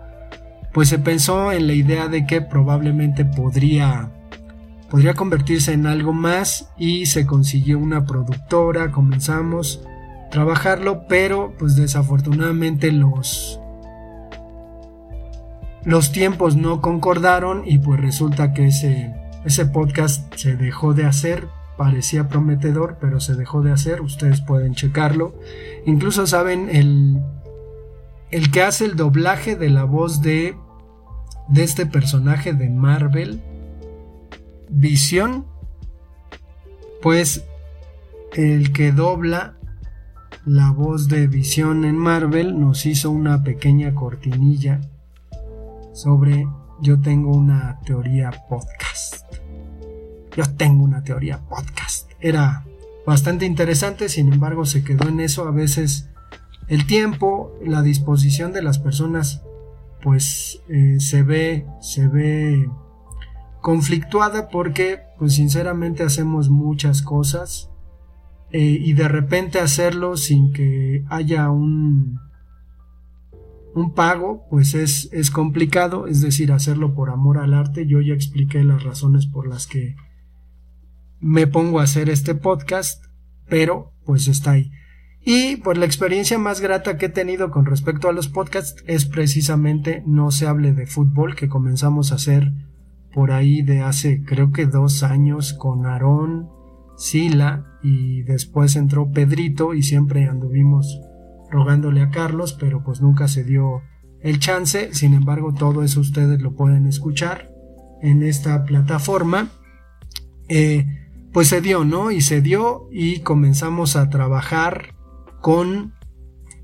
pues 0.73 0.91
se 0.91 0.99
pensó 0.99 1.53
en 1.53 1.67
la 1.67 1.73
idea 1.73 2.09
de 2.09 2.27
que 2.27 2.43
probablemente 2.43 3.25
podría 3.25 4.11
podría 4.91 5.15
convertirse 5.15 5.73
en 5.73 5.87
algo 5.87 6.13
más 6.13 6.71
y 6.77 7.07
se 7.07 7.27
consiguió 7.27 7.79
una 7.79 8.05
productora, 8.05 8.93
comenzamos 8.93 9.83
a 10.27 10.31
trabajarlo, 10.31 11.07
pero 11.09 11.55
pues 11.59 11.77
desafortunadamente 11.77 12.93
los 12.93 13.61
los 15.85 16.11
tiempos 16.11 16.57
no 16.57 16.81
concordaron 16.81 17.63
y 17.65 17.79
pues 17.79 18.01
resulta 18.01 18.53
que 18.53 18.67
ese 18.67 19.15
ese 19.45 19.67
podcast 19.67 20.35
se 20.35 20.57
dejó 20.57 20.93
de 20.93 21.05
hacer, 21.05 21.47
parecía 21.77 22.29
prometedor, 22.29 22.99
pero 23.01 23.21
se 23.21 23.37
dejó 23.37 23.63
de 23.63 23.71
hacer, 23.71 24.01
ustedes 24.01 24.41
pueden 24.41 24.75
checarlo. 24.75 25.37
Incluso 25.87 26.27
saben 26.27 26.69
el 26.71 27.23
el 28.33 28.51
que 28.51 28.63
hace 28.63 28.85
el 28.85 28.97
doblaje 28.97 29.55
de 29.55 29.71
la 29.71 29.85
voz 29.85 30.21
de 30.21 30.57
de 31.49 31.63
este 31.63 31.87
personaje 31.87 32.53
de 32.53 32.69
Marvel 32.69 33.41
Visión, 34.69 35.47
pues 37.03 37.45
el 38.35 38.73
que 38.73 38.93
dobla 38.93 39.57
la 40.45 40.71
voz 40.71 41.09
de 41.09 41.27
Visión 41.27 41.85
en 41.85 41.97
Marvel 41.97 42.61
nos 42.61 42.87
hizo 42.87 43.11
una 43.11 43.43
pequeña 43.43 43.95
cortinilla 43.95 44.81
sobre 45.93 46.47
yo 46.81 47.01
tengo 47.01 47.33
una 47.33 47.81
teoría 47.85 48.31
podcast. 48.49 49.25
Yo 50.37 50.45
tengo 50.57 50.85
una 50.85 51.03
teoría 51.03 51.39
podcast. 51.39 52.11
Era 52.21 52.65
bastante 53.07 53.47
interesante, 53.47 54.09
sin 54.09 54.33
embargo 54.33 54.67
se 54.67 54.85
quedó 54.85 55.09
en 55.09 55.21
eso. 55.21 55.49
A 55.49 55.51
veces 55.51 56.11
el 56.69 56.87
tiempo, 56.87 57.55
la 57.65 57.83
disposición 57.83 58.53
de 58.53 58.63
las 58.63 58.79
personas, 58.79 59.43
pues 60.03 60.61
eh, 60.69 60.97
se 61.01 61.23
ve, 61.23 61.67
se 61.81 62.09
ve 62.09 62.69
conflictuada 63.67 64.49
porque 64.49 65.01
pues 65.19 65.35
sinceramente 65.35 66.05
hacemos 66.05 66.51
muchas 66.51 67.03
cosas 67.03 67.69
eh, 68.53 68.61
y 68.81 68.93
de 68.93 69.09
repente 69.09 69.59
hacerlo 69.59 70.17
sin 70.17 70.53
que 70.53 71.03
haya 71.09 71.51
un 71.51 72.21
un 73.75 73.93
pago 73.93 74.47
pues 74.51 74.75
es, 74.75 75.09
es 75.13 75.33
complicado 75.33 76.07
es 76.07 76.21
decir 76.21 76.53
hacerlo 76.53 76.95
por 76.95 77.11
amor 77.11 77.39
al 77.39 77.55
arte. 77.55 77.89
Yo 77.89 78.01
ya 78.01 78.15
expliqué 78.15 78.63
las 78.63 78.85
razones 78.85 79.27
por 79.27 79.49
las 79.49 79.67
que 79.67 79.97
me 81.19 81.49
pongo 81.49 81.81
a 81.81 81.83
hacer 81.83 82.09
este 82.09 82.37
podcast 82.37 83.05
pero 83.49 83.91
pues 84.05 84.29
está 84.29 84.53
ahí. 84.53 84.71
Y 85.25 85.57
pues 85.57 85.77
la 85.77 85.87
experiencia 85.87 86.39
más 86.39 86.61
grata 86.61 86.99
que 86.99 87.07
he 87.07 87.09
tenido 87.09 87.51
con 87.51 87.67
respecto 87.67 88.09
a 88.09 88.13
los 88.13 88.29
podcasts 88.29 88.85
es 88.87 89.07
precisamente 89.07 90.05
no 90.07 90.31
se 90.31 90.47
hable 90.47 90.73
de 90.73 90.87
fútbol 90.87 91.35
que 91.35 91.49
comenzamos 91.49 92.13
a 92.13 92.15
hacer 92.15 92.53
por 93.17 93.33
ahí 93.33 93.63
de 93.63 93.81
hace 93.81 94.23
creo 94.25 94.53
que 94.53 94.67
dos 94.67 95.03
años 95.03 95.55
con 95.55 95.87
Aarón, 95.87 96.51
Sila 96.99 97.79
y 97.83 98.21
después 98.25 98.77
entró 98.77 99.11
Pedrito 99.11 99.73
y 99.73 99.83
siempre 99.83 100.27
anduvimos 100.27 101.01
rogándole 101.51 102.03
a 102.03 102.11
Carlos, 102.11 102.53
pero 102.61 102.85
pues 102.85 103.01
nunca 103.01 103.27
se 103.27 103.43
dio 103.43 103.81
el 104.21 104.39
chance. 104.39 104.93
Sin 104.93 105.15
embargo, 105.15 105.55
todo 105.55 105.83
eso 105.83 106.01
ustedes 106.01 106.43
lo 106.43 106.57
pueden 106.57 106.87
escuchar 106.87 107.51
en 108.03 108.23
esta 108.23 108.65
plataforma. 108.65 109.49
Eh, 110.51 110.85
pues 111.33 111.49
se 111.49 111.63
dio, 111.63 111.87
¿no? 111.87 112.11
Y 112.11 112.21
se 112.21 112.43
dio 112.43 112.87
y 112.93 113.21
comenzamos 113.21 113.97
a 113.97 114.11
trabajar 114.11 114.95
con 115.41 115.95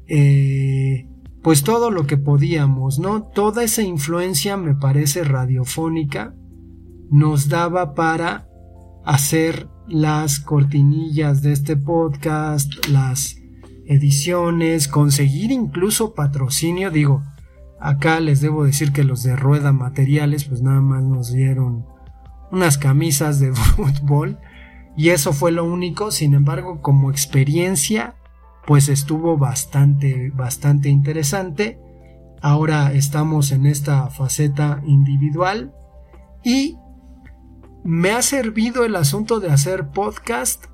eh, 0.07 1.09
pues 1.43 1.63
todo 1.63 1.91
lo 1.91 2.07
que 2.07 2.19
podíamos, 2.19 2.99
¿no? 2.99 3.23
Toda 3.23 3.65
esa 3.65 3.81
influencia 3.81 4.59
me 4.59 4.75
parece 4.75 5.25
radiofónica 5.25 6.35
nos 7.13 7.51
daba 7.51 7.95
para 7.95 8.49
hacer 9.05 9.69
las 9.87 10.41
cortinillas 10.41 11.43
de 11.43 11.53
este 11.53 11.77
podcast, 11.77 12.89
las 12.89 13.37
ediciones, 13.87 14.89
conseguir 14.89 15.53
incluso 15.53 16.15
patrocinio, 16.15 16.91
digo, 16.91 17.23
acá 17.79 18.19
les 18.19 18.41
debo 18.41 18.65
decir 18.65 18.93
que 18.93 19.05
los 19.05 19.23
de 19.23 19.37
Rueda 19.37 19.73
Materiales 19.73 20.45
pues 20.47 20.63
nada 20.63 20.81
más 20.81 21.03
nos 21.03 21.33
dieron 21.33 21.85
unas 22.51 22.79
camisas 22.79 23.41
de 23.41 23.53
fútbol 23.55 24.39
y 24.97 25.11
eso 25.11 25.35
fue 25.35 25.53
lo 25.53 25.65
único, 25.65 26.13
sin 26.13 26.33
embargo 26.33 26.81
como 26.81 27.11
experiencia 27.11 28.15
pues 28.67 28.89
estuvo 28.89 29.37
bastante 29.37 30.31
bastante 30.35 30.89
interesante. 30.89 31.79
Ahora 32.41 32.93
estamos 32.95 33.53
en 33.53 33.67
esta 33.67 34.09
faceta 34.09 34.81
individual 34.87 35.75
y 36.43 36.79
me 37.85 38.11
ha 38.11 38.23
servido 38.23 38.85
el 38.85 38.97
asunto 38.97 39.41
de 39.41 39.51
hacer 39.51 39.89
podcast 39.91 40.67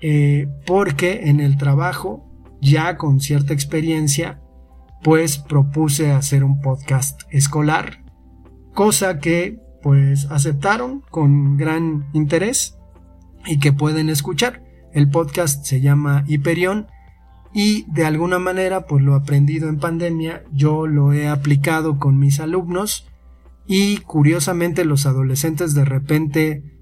eh, 0.00 0.48
porque 0.66 1.28
en 1.28 1.40
el 1.40 1.56
trabajo, 1.56 2.30
ya 2.60 2.96
con 2.96 3.20
cierta 3.20 3.52
experiencia, 3.52 4.40
pues 5.02 5.38
propuse 5.38 6.12
hacer 6.12 6.44
un 6.44 6.60
podcast 6.60 7.22
escolar, 7.30 8.02
cosa 8.72 9.18
que 9.18 9.58
pues 9.82 10.30
aceptaron 10.30 11.02
con 11.10 11.56
gran 11.58 12.08
interés 12.14 12.78
y 13.44 13.58
que 13.58 13.72
pueden 13.72 14.08
escuchar. 14.08 14.62
El 14.92 15.10
podcast 15.10 15.64
se 15.64 15.80
llama 15.80 16.24
Hiperión 16.26 16.86
y 17.52 17.84
de 17.92 18.06
alguna 18.06 18.38
manera 18.38 18.86
pues 18.86 19.04
lo 19.04 19.14
aprendido 19.14 19.68
en 19.68 19.78
pandemia 19.78 20.42
yo 20.52 20.86
lo 20.86 21.12
he 21.12 21.28
aplicado 21.28 21.98
con 21.98 22.18
mis 22.18 22.40
alumnos 22.40 23.06
y 23.66 23.98
curiosamente 23.98 24.84
los 24.84 25.06
adolescentes 25.06 25.74
de 25.74 25.84
repente 25.84 26.74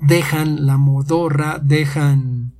dejan 0.00 0.66
la 0.66 0.76
modorra, 0.78 1.58
dejan 1.58 2.54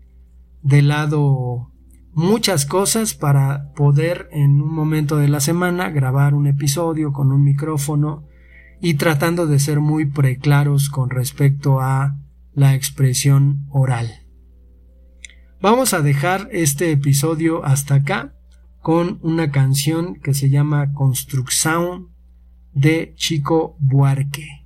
de 0.62 0.82
lado 0.82 1.72
muchas 2.12 2.66
cosas 2.66 3.14
para 3.14 3.72
poder 3.72 4.28
en 4.32 4.60
un 4.60 4.72
momento 4.72 5.16
de 5.16 5.28
la 5.28 5.40
semana 5.40 5.90
grabar 5.90 6.34
un 6.34 6.46
episodio 6.46 7.12
con 7.12 7.32
un 7.32 7.42
micrófono 7.42 8.26
y 8.80 8.94
tratando 8.94 9.46
de 9.46 9.58
ser 9.58 9.80
muy 9.80 10.06
preclaros 10.06 10.90
con 10.90 11.10
respecto 11.10 11.80
a 11.80 12.16
la 12.52 12.74
expresión 12.74 13.66
oral. 13.70 14.10
Vamos 15.60 15.94
a 15.94 16.02
dejar 16.02 16.48
este 16.52 16.90
episodio 16.90 17.64
hasta 17.64 17.94
acá 17.94 18.34
con 18.80 19.20
una 19.22 19.50
canción 19.50 20.16
que 20.16 20.34
se 20.34 20.50
llama 20.50 20.92
Construction 20.92 22.12
de 22.74 23.12
Chico 23.16 23.76
Buarque. 23.78 24.62